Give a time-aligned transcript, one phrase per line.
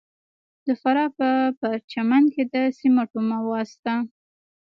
[0.67, 1.29] د فراه په
[1.59, 3.93] پرچمن کې د سمنټو مواد شته.